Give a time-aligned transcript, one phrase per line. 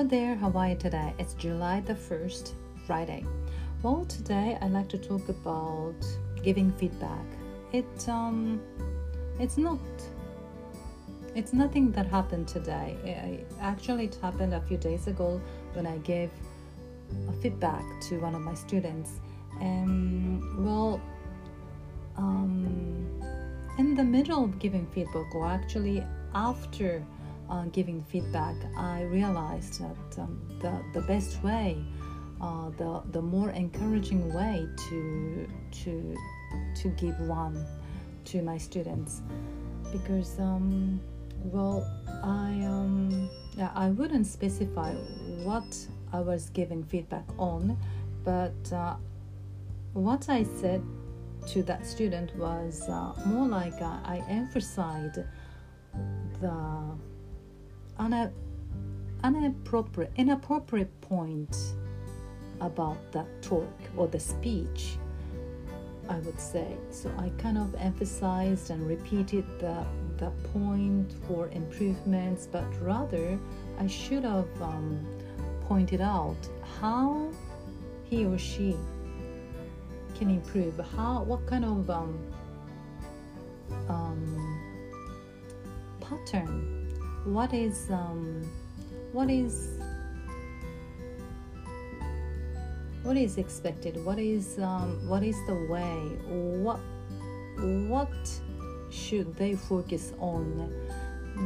[0.00, 1.12] Hello there, you today?
[1.18, 2.52] It's July the 1st,
[2.86, 3.22] Friday.
[3.82, 5.94] Well, today I'd like to talk about
[6.42, 7.26] giving feedback.
[7.72, 8.62] It um
[9.38, 9.78] it's not
[11.34, 12.96] it's nothing that happened today.
[13.04, 15.38] It, actually it happened a few days ago
[15.74, 16.30] when I gave
[17.28, 19.20] a feedback to one of my students.
[19.60, 20.98] And well
[22.16, 23.20] um
[23.76, 26.02] in the middle of giving feedback or actually
[26.34, 27.04] after
[27.50, 31.76] uh, giving feedback, I realized that um, the, the best way,
[32.40, 35.48] uh, the, the more encouraging way to,
[35.82, 36.16] to,
[36.76, 37.66] to give one
[38.26, 39.22] to my students.
[39.92, 41.00] Because, um,
[41.44, 41.86] well,
[42.22, 43.28] I, um,
[43.74, 44.94] I wouldn't specify
[45.42, 47.76] what I was giving feedback on,
[48.24, 48.94] but uh,
[49.92, 50.82] what I said
[51.48, 55.20] to that student was uh, more like uh, I emphasized
[56.40, 56.96] the
[58.00, 58.32] una,
[59.22, 61.56] inappropriate, inappropriate point
[62.60, 64.96] about that talk or the speech,
[66.08, 66.76] I would say.
[66.90, 69.84] So I kind of emphasized and repeated the,
[70.16, 73.38] the point for improvements, but rather
[73.78, 75.06] I should have um,
[75.66, 76.36] pointed out
[76.80, 77.30] how
[78.04, 78.76] he or she
[80.16, 82.18] can improve, how what kind of um,
[83.88, 84.60] um,
[86.00, 86.79] pattern
[87.24, 88.42] what is um,
[89.12, 89.78] what is
[93.02, 94.04] what is expected?
[94.04, 95.98] What is um, what is the way?
[96.62, 96.80] What
[97.88, 98.40] what
[98.90, 100.72] should they focus on?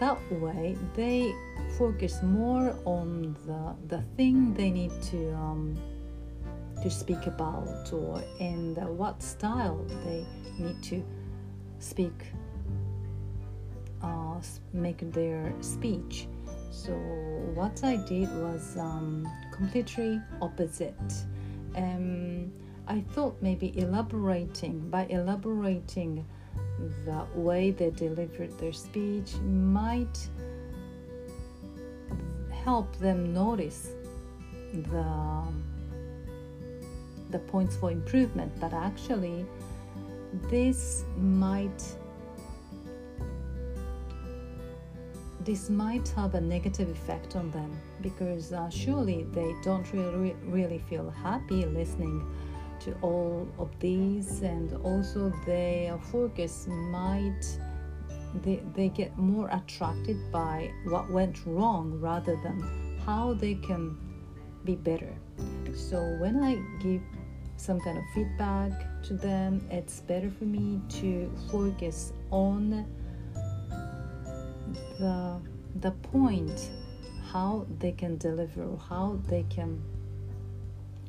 [0.00, 1.34] That way they
[1.78, 5.76] focus more on the the thing they need to um,
[6.82, 10.24] to speak about or in what style they
[10.58, 11.02] need to
[11.78, 12.32] speak
[14.02, 14.40] uh,
[14.72, 16.28] make their speech.
[16.70, 16.92] So
[17.54, 21.12] what I did was um, completely opposite.
[21.74, 22.52] Um,
[22.88, 26.24] I thought maybe elaborating by elaborating
[27.04, 30.28] the way they delivered their speech might
[32.64, 33.90] help them notice
[34.72, 35.42] the
[37.30, 39.44] the points for improvement but actually
[40.50, 41.82] this might
[45.46, 50.80] this might have a negative effect on them because uh, surely they don't really, really
[50.90, 52.20] feel happy listening
[52.80, 57.58] to all of these and also their focus might
[58.42, 63.96] they, they get more attracted by what went wrong rather than how they can
[64.64, 65.14] be better.
[65.74, 67.02] So when i give
[67.56, 68.72] some kind of feedback
[69.04, 72.84] to them it's better for me to focus on
[74.98, 75.40] the
[75.80, 76.70] the point
[77.32, 79.82] how they can deliver how they can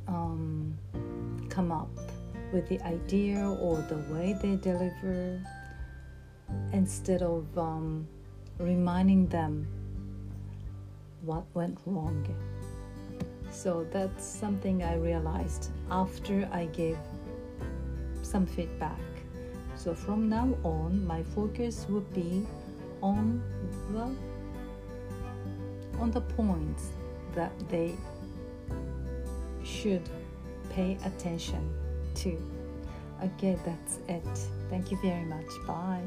[0.08, 0.78] um,
[1.50, 1.90] come up
[2.54, 5.42] with the idea or the way they deliver
[6.72, 8.08] instead of um,
[8.58, 9.68] reminding them
[11.22, 12.26] what went wrong.
[13.52, 16.98] So that's something i realized after i gave
[18.22, 19.00] some feedback.
[19.76, 22.46] So from now on my focus would be
[23.02, 23.42] on
[23.92, 24.16] the
[26.00, 26.90] on the points
[27.34, 27.96] that they
[29.64, 30.08] should
[30.70, 31.74] pay attention
[32.16, 32.38] to.
[33.24, 34.48] Okay, that's it.
[34.70, 35.48] Thank you very much.
[35.66, 36.04] Bye.